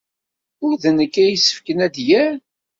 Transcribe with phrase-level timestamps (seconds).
[0.65, 2.33] Ur d nekk ay yessefken ad d-yerr.